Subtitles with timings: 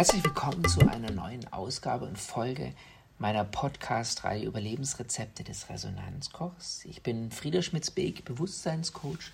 [0.00, 2.72] Herzlich willkommen zu einer neuen Ausgabe und Folge
[3.18, 6.86] meiner Podcast-Reihe Überlebensrezepte des Resonanzkochs.
[6.86, 9.30] Ich bin Frieder Schmitz-Beek, Bewusstseinscoach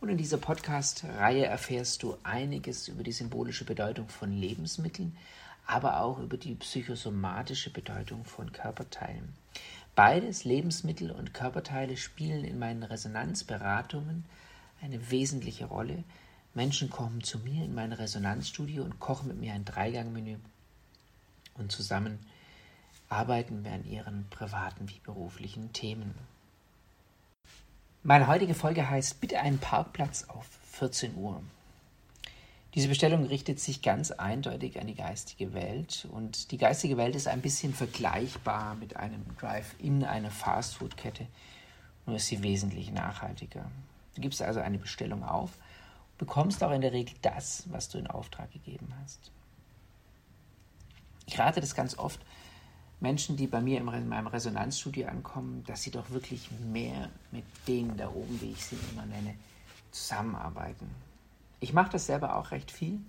[0.00, 5.16] und in dieser Podcast-Reihe erfährst du einiges über die symbolische Bedeutung von Lebensmitteln,
[5.66, 9.32] aber auch über die psychosomatische Bedeutung von Körperteilen.
[9.96, 14.24] Beides, Lebensmittel und Körperteile, spielen in meinen Resonanzberatungen
[14.80, 16.04] eine wesentliche Rolle.
[16.54, 20.36] Menschen kommen zu mir in mein Resonanzstudio und kochen mit mir ein Dreigangmenü
[21.54, 22.18] und zusammen
[23.08, 26.14] arbeiten wir an ihren privaten wie beruflichen Themen.
[28.02, 31.42] Meine heutige Folge heißt Bitte einen Parkplatz auf 14 Uhr.
[32.74, 37.28] Diese Bestellung richtet sich ganz eindeutig an die geistige Welt und die geistige Welt ist
[37.28, 41.26] ein bisschen vergleichbar mit einem Drive-in einer Fastfood-Kette,
[42.06, 43.70] nur ist sie wesentlich nachhaltiger.
[44.16, 45.50] Du gibst also eine Bestellung auf,
[46.18, 49.30] bekommst auch in der Regel das, was du in Auftrag gegeben hast.
[51.26, 52.20] Ich rate das ganz oft,
[53.00, 57.96] Menschen, die bei mir in meinem Resonanzstudio ankommen, dass sie doch wirklich mehr mit denen
[57.96, 59.34] da oben, wie ich sie immer nenne,
[59.90, 60.88] zusammenarbeiten.
[61.60, 63.00] Ich mache das selber auch recht viel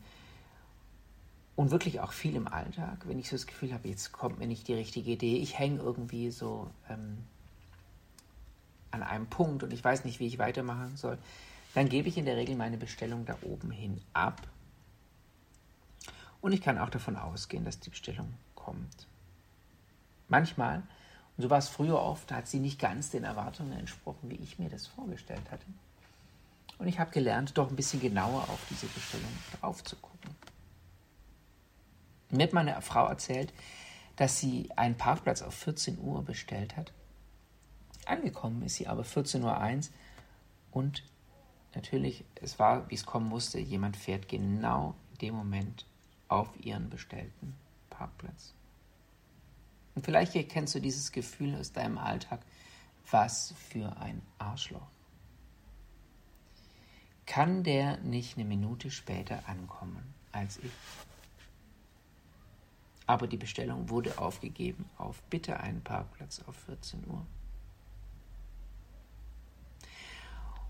[1.56, 4.48] und wirklich auch viel im Alltag, wenn ich so das Gefühl habe, jetzt kommt mir
[4.48, 7.20] nicht die richtige Idee, ich hänge irgendwie so ähm,
[8.92, 11.18] an einem Punkt und ich weiß nicht, wie ich weitermachen soll,
[11.76, 14.42] dann gebe ich in der Regel meine Bestellung da oben hin ab
[16.40, 19.08] und ich kann auch davon ausgehen, dass die Bestellung kommt.
[20.28, 20.84] Manchmal,
[21.36, 24.58] und so war es früher oft, hat sie nicht ganz den Erwartungen entsprochen, wie ich
[24.58, 25.66] mir das vorgestellt hatte.
[26.78, 30.36] Und ich habe gelernt, doch ein bisschen genauer auf diese Bestellung drauf zu gucken.
[32.30, 33.52] Mir hat meine Frau erzählt,
[34.16, 36.94] dass sie einen Parkplatz auf 14 Uhr bestellt hat.
[38.06, 39.94] Angekommen ist sie aber 14.01 Uhr
[40.72, 41.04] und
[41.76, 45.86] natürlich, es war, wie es kommen musste, jemand fährt genau in dem Moment
[46.28, 47.56] auf ihren bestellten
[47.90, 48.54] Parkplatz.
[49.94, 52.42] Und vielleicht kennst du dieses Gefühl aus deinem Alltag.
[53.10, 54.88] Was für ein Arschloch.
[57.26, 60.72] Kann der nicht eine Minute später ankommen als ich?
[63.08, 67.26] Aber die Bestellung wurde aufgegeben auf bitte einen Parkplatz auf 14 Uhr.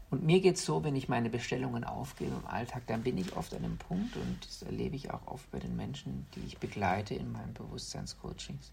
[0.09, 3.35] Und mir geht es so, wenn ich meine Bestellungen aufgebe im Alltag, dann bin ich
[3.35, 6.59] oft an einem Punkt, und das erlebe ich auch oft bei den Menschen, die ich
[6.59, 8.71] begleite in meinen Bewusstseinscoachings,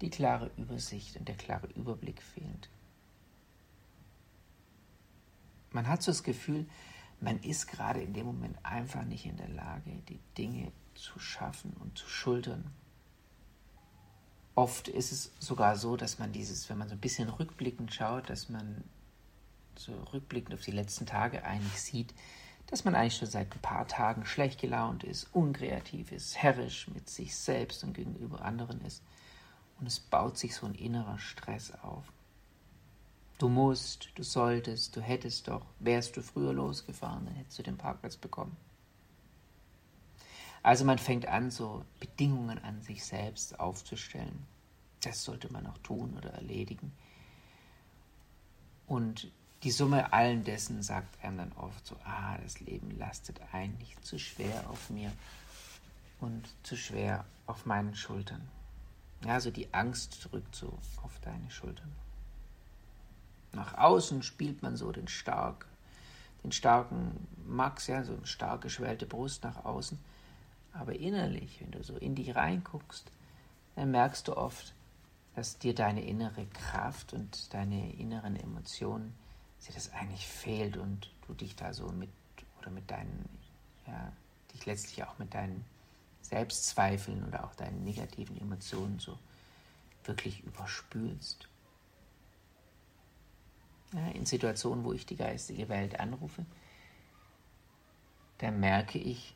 [0.00, 2.68] die klare Übersicht und der klare Überblick fehlt.
[5.70, 6.66] Man hat so das Gefühl,
[7.20, 11.72] man ist gerade in dem Moment einfach nicht in der Lage, die Dinge zu schaffen
[11.80, 12.70] und zu schultern.
[14.54, 18.28] Oft ist es sogar so, dass man dieses, wenn man so ein bisschen rückblickend schaut,
[18.28, 18.84] dass man
[19.78, 22.14] so rückblickend auf die letzten Tage eigentlich sieht,
[22.66, 27.08] dass man eigentlich schon seit ein paar Tagen schlecht gelaunt ist, unkreativ ist, herrisch mit
[27.08, 29.02] sich selbst und gegenüber anderen ist
[29.80, 32.04] und es baut sich so ein innerer Stress auf.
[33.38, 37.78] Du musst, du solltest, du hättest doch, wärst du früher losgefahren, dann hättest du den
[37.78, 38.56] Parkplatz bekommen.
[40.62, 44.44] Also man fängt an, so Bedingungen an sich selbst aufzustellen.
[45.02, 46.92] Das sollte man auch tun oder erledigen.
[48.88, 49.30] Und
[49.62, 54.18] die Summe allen dessen sagt einem dann oft so, ah, das Leben lastet eigentlich zu
[54.18, 55.10] schwer auf mir
[56.20, 58.48] und zu schwer auf meinen Schultern.
[59.24, 61.92] Ja, also die Angst drückt so auf deine Schultern.
[63.52, 65.66] Nach außen spielt man so den stark,
[66.44, 69.98] den starken Max, ja, so eine stark geschwellte Brust nach außen.
[70.72, 73.10] Aber innerlich, wenn du so in dich reinguckst,
[73.74, 74.74] dann merkst du oft,
[75.34, 79.14] dass dir deine innere Kraft und deine inneren Emotionen,
[79.66, 82.10] dir das eigentlich fehlt und du dich da so mit
[82.60, 83.28] oder mit deinen,
[83.86, 84.12] ja,
[84.52, 85.64] dich letztlich auch mit deinen
[86.22, 89.18] Selbstzweifeln oder auch deinen negativen Emotionen so
[90.04, 91.48] wirklich überspülst.
[93.92, 96.44] Ja, in Situationen, wo ich die geistige Welt anrufe,
[98.38, 99.34] da merke ich,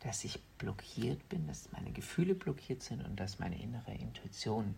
[0.00, 4.74] dass ich blockiert bin, dass meine Gefühle blockiert sind und dass meine innere Intuition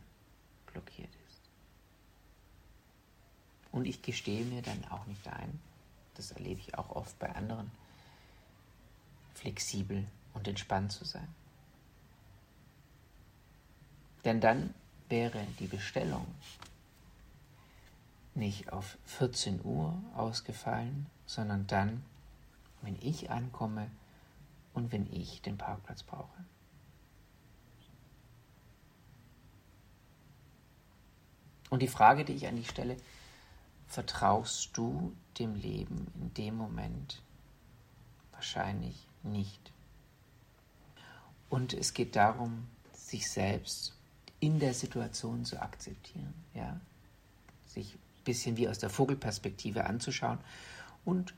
[0.67, 1.28] blockiert ist.
[3.79, 5.61] Und ich gestehe mir dann auch nicht ein,
[6.17, 7.71] das erlebe ich auch oft bei anderen,
[9.35, 10.05] flexibel
[10.35, 11.29] und entspannt zu sein.
[14.25, 14.75] Denn dann
[15.09, 16.27] wäre die Bestellung
[18.35, 22.05] nicht auf 14 Uhr ausgefallen, sondern dann,
[22.83, 23.89] wenn ich ankomme
[24.75, 26.45] und wenn ich den Parkplatz brauche.
[31.71, 32.97] Und die Frage, die ich an dich stelle,
[33.89, 37.23] vertraust du dem Leben in dem Moment
[38.33, 39.73] wahrscheinlich nicht.
[41.49, 43.95] Und es geht darum, sich selbst
[44.41, 46.79] in der Situation zu akzeptieren, ja,
[47.67, 50.39] sich ein bisschen wie aus der Vogelperspektive anzuschauen
[51.05, 51.35] und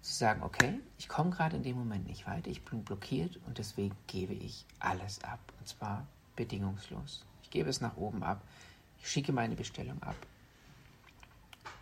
[0.00, 3.58] zu sagen, okay, ich komme gerade in dem Moment nicht weiter, ich bin blockiert und
[3.58, 6.06] deswegen gebe ich alles ab und zwar
[6.36, 7.24] bedingungslos.
[7.42, 8.40] Ich gebe es nach oben ab,
[9.00, 10.16] ich schicke meine Bestellung ab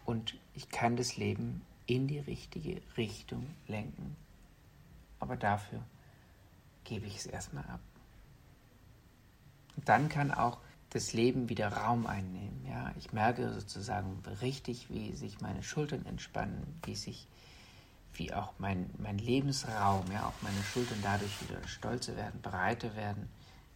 [0.04, 4.16] und ich kann das Leben in die richtige Richtung lenken.
[5.20, 5.82] Aber dafür
[6.84, 7.80] gebe ich es erstmal ab.
[9.76, 10.58] Und dann kann auch
[10.90, 12.66] das Leben wieder Raum einnehmen.
[12.68, 12.92] Ja?
[12.98, 17.26] Ich merke sozusagen richtig, wie sich meine Schultern entspannen, wie sich,
[18.14, 23.28] wie auch mein, mein Lebensraum, ja, auch meine Schultern dadurch wieder stolzer werden, breiter werden.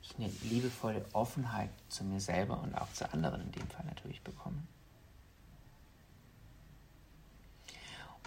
[0.03, 4.21] Ich eine liebevolle Offenheit zu mir selber und auch zu anderen in dem Fall natürlich
[4.21, 4.63] bekomme.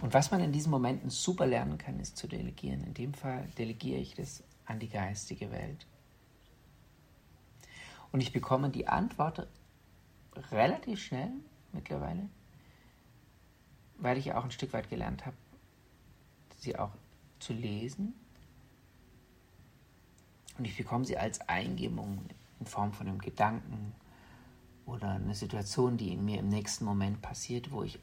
[0.00, 2.84] Und was man in diesen Momenten super lernen kann, ist zu delegieren.
[2.84, 5.86] In dem Fall delegiere ich das an die geistige Welt.
[8.12, 9.46] Und ich bekomme die Antwort
[10.50, 11.30] relativ schnell
[11.72, 12.28] mittlerweile,
[13.98, 15.36] weil ich auch ein Stück weit gelernt habe,
[16.58, 16.92] sie auch
[17.38, 18.14] zu lesen.
[20.58, 22.24] Und ich bekomme sie als Eingebung
[22.58, 23.94] in Form von einem Gedanken
[24.86, 27.98] oder einer Situation, die in mir im nächsten Moment passiert, wo ich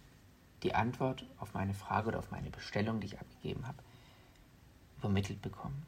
[0.67, 3.77] die Antwort auf meine Frage oder auf meine Bestellung, die ich abgegeben habe,
[4.97, 5.85] übermittelt bekommen.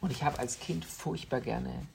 [0.00, 1.86] Und ich habe als Kind furchtbar gerne,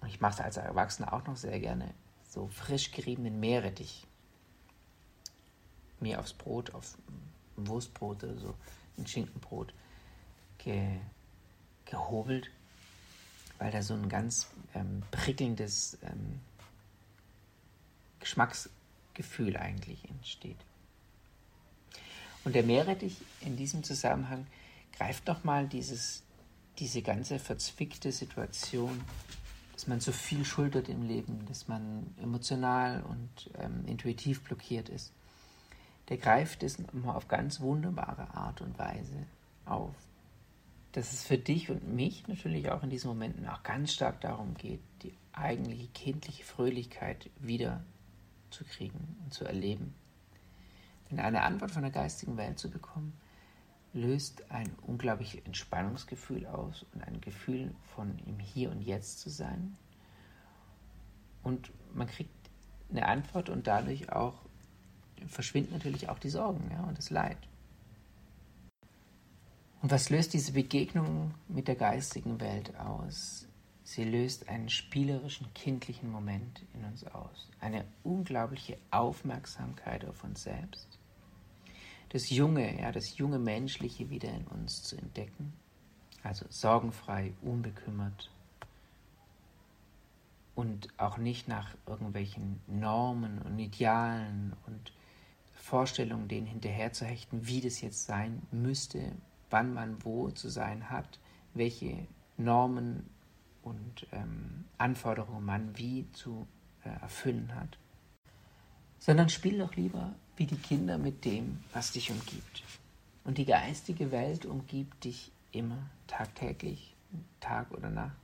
[0.00, 1.94] und ich mache es als Erwachsener auch noch sehr gerne,
[2.28, 4.04] so frisch geriebenen Meerrettich
[6.00, 6.98] mir aufs Brot, auf
[7.54, 8.54] Wurstbrot oder so,
[8.98, 9.72] ein Schinkenbrot
[10.58, 10.98] ge,
[11.84, 12.50] gehobelt,
[13.58, 16.40] weil da so ein ganz ähm, prickelndes ähm,
[18.18, 18.68] Geschmacks
[19.14, 20.58] Gefühl eigentlich entsteht.
[22.44, 24.46] Und der Meerrettich in diesem Zusammenhang
[24.96, 29.00] greift nochmal diese ganze verzwickte Situation,
[29.72, 35.12] dass man so viel schultert im Leben, dass man emotional und ähm, intuitiv blockiert ist.
[36.08, 39.26] Der greift es auf ganz wunderbare Art und Weise
[39.64, 39.94] auf.
[40.92, 44.54] Dass es für dich und mich natürlich auch in diesen Momenten auch ganz stark darum
[44.54, 47.82] geht, die eigentliche kindliche Fröhlichkeit wieder
[48.52, 49.94] zu kriegen und zu erleben.
[51.10, 53.12] Denn eine Antwort von der geistigen Welt zu bekommen,
[53.92, 59.76] löst ein unglaubliches Entspannungsgefühl aus und ein Gefühl von im Hier und Jetzt zu sein.
[61.42, 62.30] Und man kriegt
[62.90, 64.34] eine Antwort und dadurch auch
[65.26, 67.38] verschwinden natürlich auch die Sorgen ja, und das Leid.
[69.82, 73.46] Und was löst diese Begegnung mit der geistigen Welt aus?
[73.84, 80.98] Sie löst einen spielerischen, kindlichen Moment in uns aus, eine unglaubliche Aufmerksamkeit auf uns selbst,
[82.10, 85.54] das Junge, ja, das junge Menschliche wieder in uns zu entdecken,
[86.22, 88.30] also sorgenfrei, unbekümmert.
[90.54, 94.92] Und auch nicht nach irgendwelchen Normen und Idealen und
[95.54, 99.12] Vorstellungen denen hinterherzuhechten, wie das jetzt sein müsste,
[99.48, 101.18] wann man wo zu sein hat,
[101.54, 103.08] welche Normen
[103.62, 106.46] und ähm, Anforderungen man wie zu
[106.84, 107.78] äh, erfüllen hat.
[108.98, 112.62] Sondern spiel doch lieber wie die Kinder mit dem, was dich umgibt.
[113.24, 116.94] Und die geistige Welt umgibt dich immer, tagtäglich,
[117.40, 118.16] Tag oder Nacht.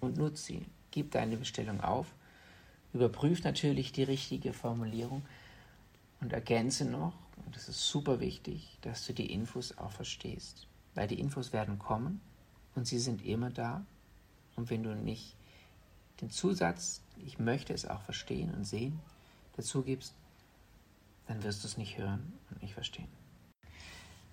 [0.00, 0.66] Und nutze sie.
[0.90, 2.06] Gib deine Bestellung auf.
[2.92, 5.22] Überprüf natürlich die richtige Formulierung
[6.20, 10.66] und ergänze noch, und das ist super wichtig, dass du die Infos auch verstehst.
[10.94, 12.20] Weil die Infos werden kommen
[12.74, 13.84] und sie sind immer da
[14.56, 15.34] und wenn du nicht
[16.20, 19.00] den Zusatz, ich möchte es auch verstehen und sehen,
[19.56, 20.14] dazu gibst,
[21.26, 23.08] dann wirst du es nicht hören und nicht verstehen.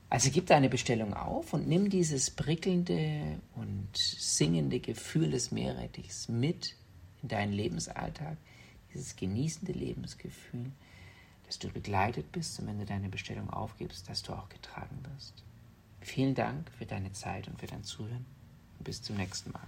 [0.10, 6.76] Also gib deine Bestellung auf und nimm dieses prickelnde und singende Gefühl des Meerrettichs mit
[7.22, 8.38] in deinen Lebensalltag,
[8.94, 10.72] dieses genießende Lebensgefühl,
[11.46, 15.44] dass du begleitet bist und wenn du deine Bestellung aufgibst, dass du auch getragen wirst.
[16.00, 18.26] Vielen Dank für deine Zeit und für dein Zuhören
[18.78, 19.68] und bis zum nächsten Mal.